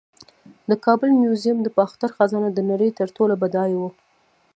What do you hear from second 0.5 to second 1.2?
د کابل